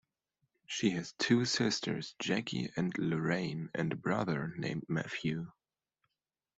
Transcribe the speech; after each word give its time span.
She 0.65 0.89
has 0.95 1.13
two 1.19 1.45
sisters, 1.45 2.15
Jackie 2.17 2.71
and 2.75 2.91
Lorraine, 2.97 3.69
and 3.75 3.91
a 3.93 3.95
brother 3.95 4.51
named 4.57 4.85
Matthew. 4.89 5.51